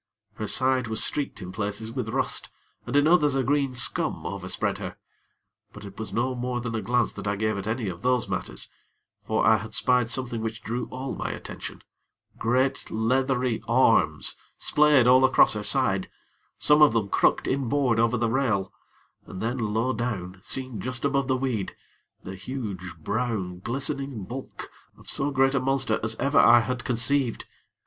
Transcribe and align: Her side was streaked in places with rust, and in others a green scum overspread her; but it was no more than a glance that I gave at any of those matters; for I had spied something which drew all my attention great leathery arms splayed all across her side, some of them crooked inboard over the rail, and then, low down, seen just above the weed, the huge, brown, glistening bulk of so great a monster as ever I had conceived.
Her 0.33 0.47
side 0.47 0.87
was 0.87 1.03
streaked 1.03 1.43
in 1.43 1.51
places 1.51 1.91
with 1.91 2.09
rust, 2.09 2.49
and 2.87 2.95
in 2.95 3.05
others 3.07 3.35
a 3.35 3.43
green 3.43 3.75
scum 3.75 4.25
overspread 4.25 4.79
her; 4.79 4.97
but 5.73 5.85
it 5.85 5.99
was 5.99 6.11
no 6.11 6.33
more 6.33 6.59
than 6.59 6.73
a 6.73 6.81
glance 6.81 7.13
that 7.13 7.27
I 7.27 7.35
gave 7.35 7.55
at 7.55 7.67
any 7.67 7.87
of 7.87 8.01
those 8.01 8.27
matters; 8.27 8.67
for 9.23 9.45
I 9.45 9.57
had 9.57 9.75
spied 9.75 10.09
something 10.09 10.41
which 10.41 10.63
drew 10.63 10.87
all 10.87 11.13
my 11.13 11.29
attention 11.29 11.83
great 12.39 12.89
leathery 12.89 13.61
arms 13.67 14.35
splayed 14.57 15.05
all 15.05 15.23
across 15.23 15.53
her 15.53 15.61
side, 15.61 16.09
some 16.57 16.81
of 16.81 16.93
them 16.93 17.07
crooked 17.07 17.47
inboard 17.47 17.99
over 17.99 18.17
the 18.17 18.27
rail, 18.27 18.73
and 19.27 19.39
then, 19.39 19.59
low 19.59 19.93
down, 19.93 20.39
seen 20.41 20.81
just 20.81 21.05
above 21.05 21.27
the 21.27 21.37
weed, 21.37 21.75
the 22.23 22.33
huge, 22.33 22.95
brown, 22.97 23.59
glistening 23.59 24.23
bulk 24.23 24.71
of 24.97 25.07
so 25.07 25.29
great 25.29 25.53
a 25.53 25.59
monster 25.59 25.99
as 26.01 26.15
ever 26.15 26.39
I 26.39 26.61
had 26.61 26.83
conceived. 26.83 27.45